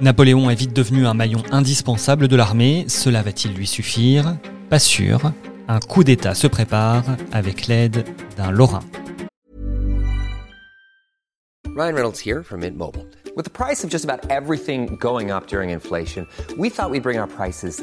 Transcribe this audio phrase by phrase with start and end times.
[0.00, 4.36] Napoléon est vite devenu un maillon indispensable de l'armée, cela va-t-il lui suffire?
[4.68, 5.32] Pas sûr.
[5.68, 8.04] Un coup d'État se prépare avec l'aide
[8.36, 8.82] d'un Lorrain.
[11.76, 13.06] Ryan Reynolds here from Mint Mobile.
[13.34, 16.26] With the price of just about everything going up during inflation,
[16.58, 17.82] we thought we'd bring our prices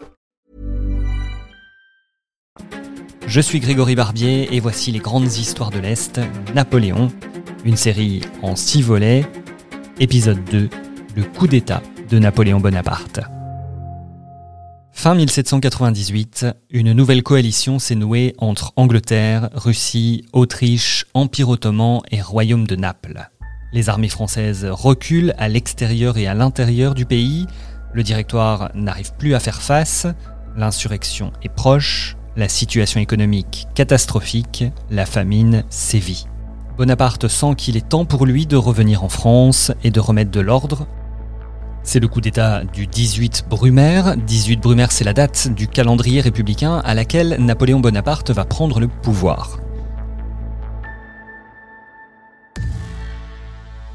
[3.31, 6.19] Je suis Grégory Barbier et voici les grandes histoires de l'Est,
[6.53, 7.07] Napoléon,
[7.63, 9.25] une série en 6 volets,
[10.01, 10.69] épisode 2,
[11.15, 13.21] le coup d'État de Napoléon Bonaparte.
[14.91, 22.67] Fin 1798, une nouvelle coalition s'est nouée entre Angleterre, Russie, Autriche, Empire ottoman et Royaume
[22.67, 23.29] de Naples.
[23.71, 27.47] Les armées françaises reculent à l'extérieur et à l'intérieur du pays,
[27.93, 30.05] le directoire n'arrive plus à faire face,
[30.57, 36.27] l'insurrection est proche, la situation économique catastrophique, la famine sévit.
[36.77, 40.39] Bonaparte sent qu'il est temps pour lui de revenir en France et de remettre de
[40.39, 40.87] l'ordre.
[41.83, 44.15] C'est le coup d'État du 18 Brumaire.
[44.15, 48.87] 18 Brumaire, c'est la date du calendrier républicain à laquelle Napoléon Bonaparte va prendre le
[48.87, 49.59] pouvoir.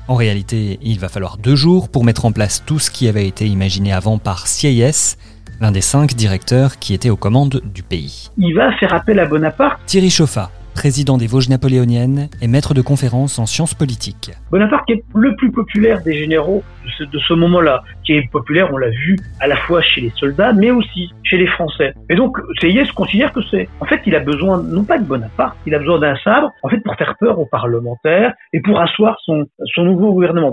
[0.09, 3.27] En réalité, il va falloir deux jours pour mettre en place tout ce qui avait
[3.27, 5.17] été imaginé avant par Sieyès,
[5.61, 8.31] l'un des cinq directeurs qui étaient aux commandes du pays.
[8.37, 9.81] Il va faire appel à Bonaparte.
[9.87, 14.33] Thierry Chauffat, président des Vosges napoléoniennes et maître de conférences en sciences politiques.
[14.51, 16.63] Bonaparte est le plus populaire des généraux
[17.01, 20.53] de ce, moment-là, qui est populaire, on l'a vu, à la fois chez les soldats,
[20.53, 21.95] mais aussi chez les Français.
[22.11, 23.69] Et donc, Sieyès considère que c'est...
[23.81, 26.69] En fait, il a besoin, non pas de Bonaparte, il a besoin d'un sabre, en
[26.69, 30.53] fait, pour faire peur aux parlementaires et pour asseoir son, son nouveau gouvernement.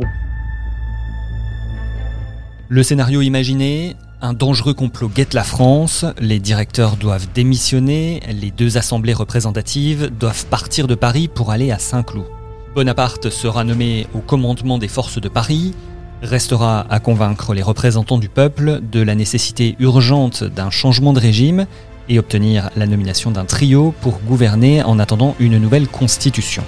[2.70, 8.78] Le scénario imaginé, un dangereux complot guette la France, les directeurs doivent démissionner, les deux
[8.78, 12.26] assemblées représentatives doivent partir de Paris pour aller à Saint-Cloud.
[12.74, 15.74] Bonaparte sera nommé au commandement des forces de Paris,
[16.22, 21.68] restera à convaincre les représentants du peuple de la nécessité urgente d'un changement de régime
[22.08, 26.64] et obtenir la nomination d'un trio pour gouverner en attendant une nouvelle constitution.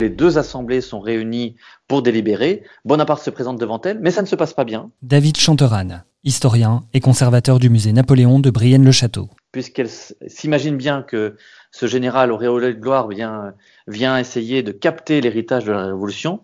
[0.00, 1.56] Les deux assemblées sont réunies
[1.88, 2.62] pour délibérer.
[2.84, 4.90] Bonaparte se présente devant elles, mais ça ne se passe pas bien.
[5.02, 9.28] David Chanteran, historien et conservateur du musée Napoléon de Brienne-le-Château.
[9.50, 11.36] Puisqu'elle s'imagine bien que
[11.72, 13.54] ce général auréolé de gloire vient,
[13.88, 16.40] vient essayer de capter l'héritage de la Révolution.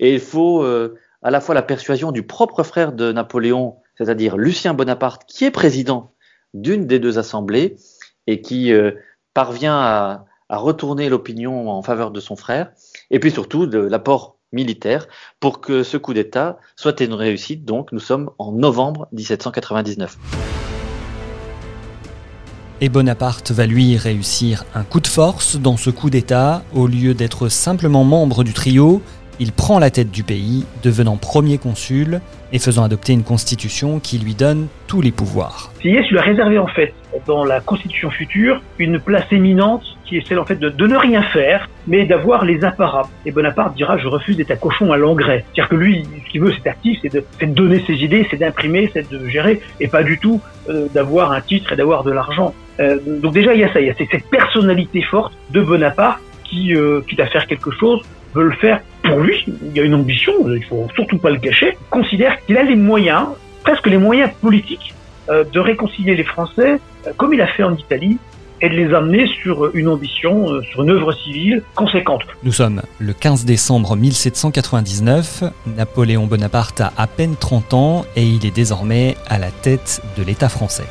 [0.00, 4.36] Et il faut euh, à la fois la persuasion du propre frère de Napoléon, c'est-à-dire
[4.36, 6.12] Lucien Bonaparte, qui est président
[6.54, 7.76] d'une des deux assemblées
[8.26, 8.92] et qui euh,
[9.32, 12.70] parvient à, à retourner l'opinion en faveur de son frère,
[13.10, 15.06] et puis surtout de l'apport militaire
[15.40, 17.64] pour que ce coup d'État soit une réussite.
[17.64, 20.16] Donc nous sommes en novembre 1799.
[22.82, 26.62] Et Bonaparte va lui réussir un coup de force dans ce coup d'État.
[26.74, 29.00] Au lieu d'être simplement membre du trio,
[29.40, 32.20] il prend la tête du pays, devenant premier consul
[32.52, 35.72] et faisant adopter une constitution qui lui donne tous les pouvoirs.
[35.80, 36.94] Sieyès lui a réservé en fait
[37.26, 41.22] dans la constitution future une place éminente qui est celle en fait de, ne rien
[41.22, 43.08] faire, mais d'avoir les apparats.
[43.24, 45.44] Et Bonaparte dira je refuse d'être un cochon à l'engrais.
[45.46, 48.36] C'est-à-dire que lui, ce qu'il veut, c'est actif, c'est de, de, donner ses idées, c'est
[48.36, 52.12] d'imprimer, c'est de gérer, et pas du tout euh, d'avoir un titre et d'avoir de
[52.12, 52.54] l'argent.
[52.78, 56.20] Euh, donc déjà il y a ça, il y a cette personnalité forte de Bonaparte
[56.44, 58.02] qui, euh, quitte à faire quelque chose,
[58.34, 59.44] veut le faire pour lui.
[59.46, 61.76] Il y a une ambition, il faut surtout pas le cacher.
[61.90, 63.26] Considère qu'il a les moyens,
[63.62, 64.94] presque les moyens politiques,
[65.28, 68.18] euh, de réconcilier les Français, euh, comme il a fait en Italie,
[68.62, 72.22] et de les amener sur une ambition, euh, sur une œuvre civile conséquente.
[72.42, 78.46] Nous sommes le 15 décembre 1799, Napoléon Bonaparte a à peine 30 ans et il
[78.46, 80.86] est désormais à la tête de l'État français.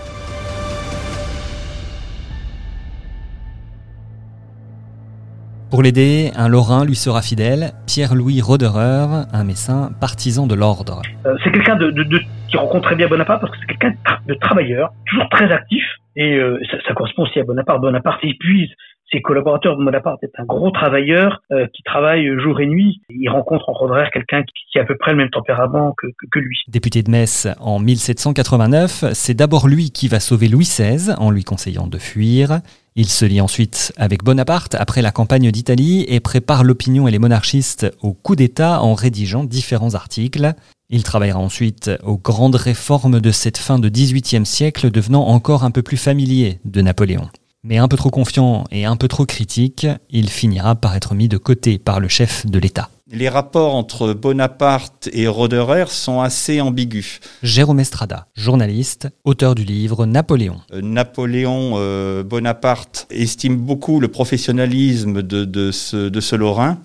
[5.72, 11.02] Pour l'aider, un Lorrain lui sera fidèle, Pierre-Louis Roderer, un médecin partisan de l'ordre.
[11.26, 13.96] Euh, c'est quelqu'un de, de, de, qui rencontre très bien Bonaparte parce que c'est quelqu'un
[14.28, 15.84] de travailleur, toujours très actif,
[16.16, 17.82] et euh, ça, ça, correspond aussi à Bonaparte.
[17.82, 18.70] Bonaparte épuise
[19.16, 19.78] ses collaborateurs.
[19.78, 23.02] Bonaparte est un gros travailleur euh, qui travaille jour et nuit.
[23.10, 26.60] Il rencontre en Roderer quelqu'un qui, a à peu près le même tempérament que lui.
[26.68, 31.44] Député de Metz en 1789, c'est d'abord lui qui va sauver Louis XVI en lui
[31.44, 32.60] conseillant de fuir.
[32.98, 37.20] Il se lie ensuite avec Bonaparte après la campagne d'Italie et prépare l'opinion et les
[37.20, 40.54] monarchistes au coup d'État en rédigeant différents articles.
[40.90, 45.72] Il travaillera ensuite aux grandes réformes de cette fin de XVIIIe siècle, devenant encore un
[45.72, 47.30] peu plus familier de Napoléon.
[47.68, 51.28] Mais un peu trop confiant et un peu trop critique, il finira par être mis
[51.28, 52.92] de côté par le chef de l'État.
[53.12, 57.22] Les rapports entre Bonaparte et Roderer sont assez ambigus.
[57.42, 60.62] Jérôme Estrada, journaliste, auteur du livre Napoléon.
[60.74, 66.78] Euh, Napoléon euh, Bonaparte estime beaucoup le professionnalisme de, de, ce, de ce Lorrain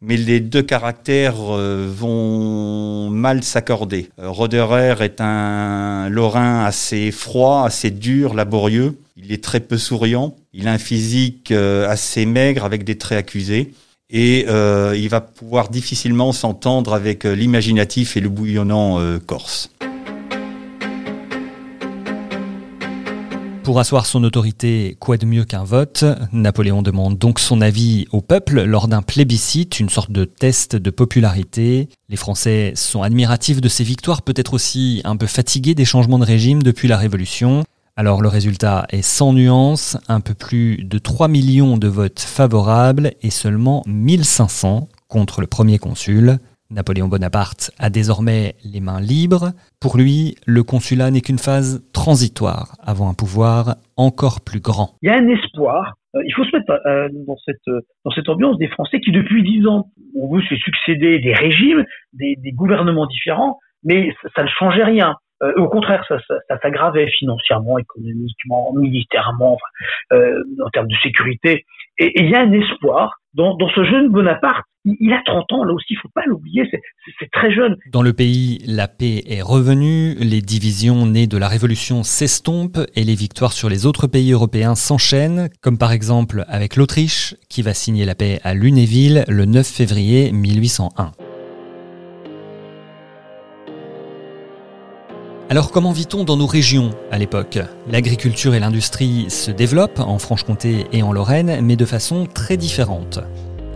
[0.00, 4.10] mais les deux caractères euh, vont mal s'accorder.
[4.18, 8.98] Euh, Roderer est un Lorrain assez froid, assez dur, laborieux.
[9.16, 10.36] Il est très peu souriant.
[10.52, 13.72] Il a un physique euh, assez maigre avec des traits accusés.
[14.10, 19.68] Et il va pouvoir difficilement s'entendre avec l'imaginatif et le bouillonnant corse.
[23.68, 26.02] Pour asseoir son autorité, quoi de mieux qu'un vote?
[26.32, 30.88] Napoléon demande donc son avis au peuple lors d'un plébiscite, une sorte de test de
[30.88, 31.90] popularité.
[32.08, 36.24] Les Français sont admiratifs de ses victoires, peut-être aussi un peu fatigués des changements de
[36.24, 37.62] régime depuis la Révolution.
[37.94, 43.12] Alors le résultat est sans nuance, un peu plus de 3 millions de votes favorables
[43.20, 46.38] et seulement 1500 contre le premier consul.
[46.70, 49.52] Napoléon Bonaparte a désormais les mains libres.
[49.80, 54.90] Pour lui, le consulat n'est qu'une phase transitoire avant un pouvoir encore plus grand.
[55.00, 55.94] Il y a un espoir.
[56.14, 57.64] Euh, il faut se mettre euh, dans, cette,
[58.04, 61.86] dans cette ambiance des Français qui, depuis dix ans, ont vu se succéder des régimes,
[62.12, 65.14] des, gouvernements différents, mais ça, ne changeait rien.
[65.42, 66.18] Euh, au contraire, ça,
[66.60, 69.56] s'aggravait financièrement, économiquement, militairement,
[70.12, 71.64] en termes de sécurité.
[71.98, 74.64] Et il y a un espoir dans, ce jeune Bonaparte
[75.00, 76.66] il a 30 ans, là aussi, il faut pas l'oublier,
[77.18, 77.76] c'est très jeune.
[77.92, 83.04] Dans le pays, la paix est revenue, les divisions nées de la Révolution s'estompent et
[83.04, 87.74] les victoires sur les autres pays européens s'enchaînent, comme par exemple avec l'Autriche, qui va
[87.74, 91.27] signer la paix à Lunéville le 9 février 1801.
[95.50, 97.58] Alors comment vit-on dans nos régions à l'époque?
[97.90, 103.20] L'agriculture et l'industrie se développent en Franche-Comté et en Lorraine, mais de façon très différente.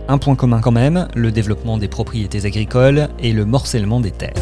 [0.07, 4.35] Un point commun quand même, le développement des propriétés agricoles et le morcellement des terres.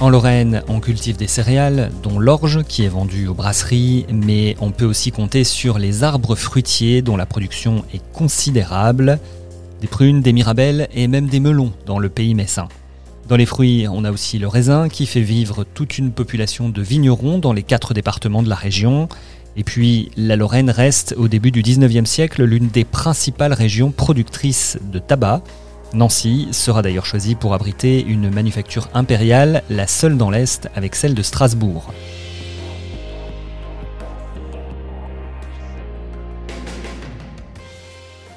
[0.00, 4.70] En Lorraine, on cultive des céréales, dont l'orge qui est vendue aux brasseries, mais on
[4.70, 9.18] peut aussi compter sur les arbres fruitiers dont la production est considérable,
[9.82, 12.68] des prunes, des mirabelles et même des melons dans le pays messin.
[13.30, 16.82] Dans les fruits, on a aussi le raisin qui fait vivre toute une population de
[16.82, 19.08] vignerons dans les quatre départements de la région,
[19.54, 24.78] et puis, la Lorraine reste au début du 19e siècle l'une des principales régions productrices
[24.92, 25.44] de tabac.
[25.94, 31.14] Nancy sera d'ailleurs choisie pour abriter une manufacture impériale, la seule dans l'Est avec celle
[31.14, 31.92] de Strasbourg.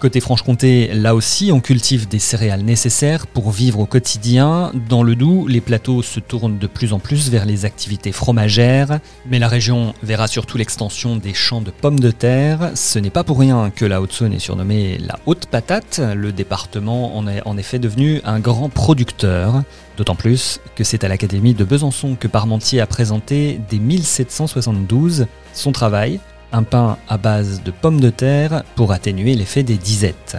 [0.03, 4.73] Côté Franche-Comté, là aussi, on cultive des céréales nécessaires pour vivre au quotidien.
[4.89, 8.99] Dans le Doubs, les plateaux se tournent de plus en plus vers les activités fromagères,
[9.25, 12.71] mais la région verra surtout l'extension des champs de pommes de terre.
[12.75, 16.01] Ce n'est pas pour rien que la Haute-Saône est surnommée la Haute Patate.
[16.13, 19.63] Le département en est en effet devenu un grand producteur.
[19.95, 25.71] D'autant plus que c'est à l'Académie de Besançon que Parmentier a présenté dès 1772 son
[25.71, 26.19] travail
[26.53, 30.37] un pain à base de pommes de terre pour atténuer l'effet des disettes.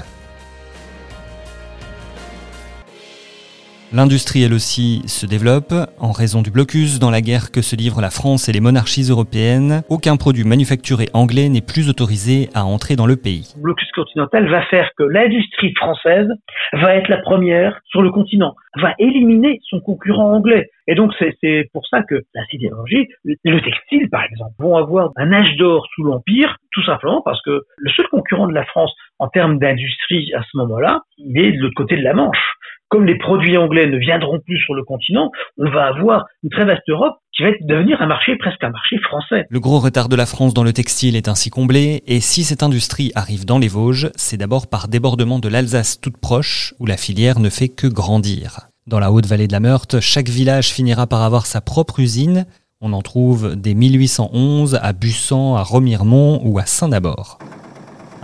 [3.94, 5.72] L'industrie, elle aussi, se développe.
[6.00, 9.06] En raison du blocus dans la guerre que se livrent la France et les monarchies
[9.08, 13.54] européennes, aucun produit manufacturé anglais n'est plus autorisé à entrer dans le pays.
[13.54, 16.26] Le blocus continental va faire que l'industrie française
[16.72, 20.70] va être la première sur le continent, va éliminer son concurrent anglais.
[20.88, 25.32] Et donc c'est pour ça que la sidérurgie, le textile par exemple, vont avoir un
[25.32, 29.28] âge d'or sous l'Empire, tout simplement parce que le seul concurrent de la France en
[29.28, 32.56] termes d'industrie à ce moment-là, il est de l'autre côté de la Manche
[32.88, 36.64] comme les produits anglais ne viendront plus sur le continent, on va avoir une très
[36.64, 39.46] vaste Europe qui va devenir un marché presque un marché français.
[39.50, 42.62] Le gros retard de la France dans le textile est ainsi comblé, et si cette
[42.62, 46.96] industrie arrive dans les Vosges, c'est d'abord par débordement de l'Alsace toute proche, où la
[46.96, 48.68] filière ne fait que grandir.
[48.86, 52.46] Dans la haute vallée de la Meurthe, chaque village finira par avoir sa propre usine.
[52.80, 57.38] On en trouve dès 1811 à Bussan, à Remiremont ou à Saint-Nabord.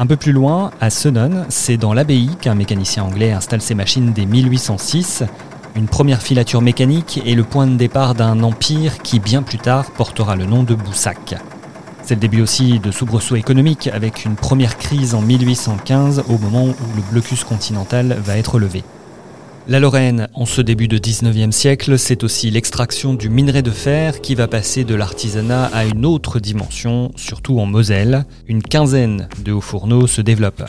[0.00, 4.14] Un peu plus loin, à Senon, c'est dans l'abbaye qu'un mécanicien anglais installe ses machines
[4.14, 5.25] dès 1806.
[5.76, 9.90] Une première filature mécanique est le point de départ d'un empire qui bien plus tard
[9.90, 11.35] portera le nom de Boussac.
[12.02, 16.64] C'est le début aussi de soubresauts économiques avec une première crise en 1815 au moment
[16.64, 18.83] où le blocus continental va être levé.
[19.69, 24.21] La Lorraine, en ce début de 19e siècle, c'est aussi l'extraction du minerai de fer
[24.21, 28.25] qui va passer de l'artisanat à une autre dimension, surtout en Moselle.
[28.49, 30.64] Une quinzaine de hauts fourneaux se développent.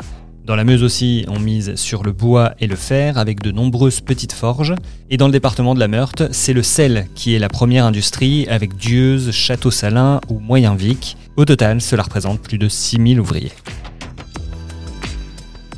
[0.46, 4.02] Dans la Meuse aussi, on mise sur le bois et le fer avec de nombreuses
[4.02, 4.76] petites forges.
[5.10, 8.46] Et dans le département de la Meurthe, c'est le sel qui est la première industrie
[8.50, 11.16] avec Dieuze, Château-Salin ou Moyenvic.
[11.38, 13.54] Au total, cela représente plus de 6000 ouvriers.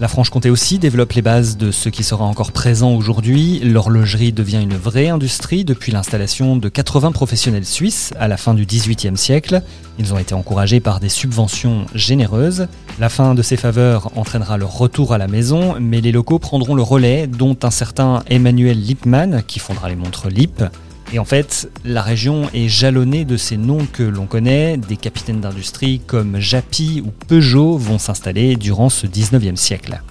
[0.03, 3.61] La Franche-Comté aussi développe les bases de ce qui sera encore présent aujourd'hui.
[3.61, 8.65] L'horlogerie devient une vraie industrie depuis l'installation de 80 professionnels suisses à la fin du
[8.65, 9.61] XVIIIe siècle.
[9.99, 12.67] Ils ont été encouragés par des subventions généreuses.
[12.99, 16.75] La fin de ces faveurs entraînera leur retour à la maison, mais les locaux prendront
[16.75, 20.65] le relais, dont un certain Emmanuel Lippmann, qui fondera les montres Lipp.
[21.11, 24.77] Et en fait, la région est jalonnée de ces noms que l'on connaît.
[24.77, 30.01] Des capitaines d'industrie comme Japy ou Peugeot vont s'installer durant ce 19e siècle.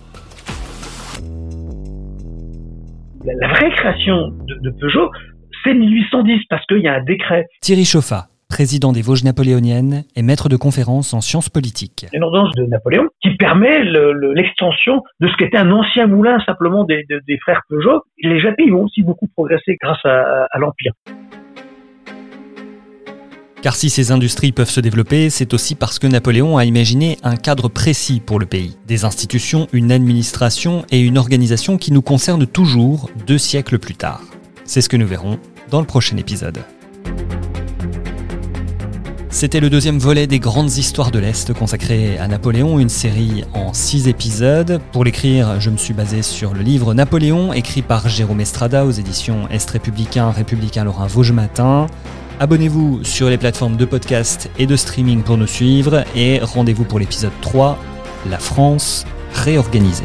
[3.25, 5.11] La, vraie création de, de Peugeot,
[5.65, 7.47] c'est 1810 parce qu'il y a un décret.
[7.61, 12.05] Thierry Chauffat, président des Vosges napoléoniennes et maître de conférences en sciences politiques.
[12.13, 17.07] Une ordonnance de Napoléon qui permet l'extension de ce qu'était un ancien moulin simplement des,
[17.41, 18.03] frères Peugeot.
[18.23, 20.93] Les Japis ont aussi beaucoup progressé grâce à, à l'Empire.
[23.63, 27.37] Car si ces industries peuvent se développer, c'est aussi parce que Napoléon a imaginé un
[27.37, 28.77] cadre précis pour le pays.
[28.87, 34.21] Des institutions, une administration et une organisation qui nous concernent toujours deux siècles plus tard.
[34.65, 35.39] C'est ce que nous verrons
[35.71, 36.59] dans le prochain épisode.
[39.33, 43.73] C'était le deuxième volet des grandes histoires de l'Est consacré à Napoléon, une série en
[43.73, 44.79] six épisodes.
[44.93, 48.91] Pour l'écrire, je me suis basé sur le livre Napoléon, écrit par Jérôme Estrada aux
[48.91, 51.87] éditions Est Républicain, Républicain Lorrain Vosges Matin.
[52.41, 56.99] Abonnez-vous sur les plateformes de podcast et de streaming pour nous suivre et rendez-vous pour
[56.99, 57.79] l'épisode 3,
[58.29, 60.05] La France réorganisée.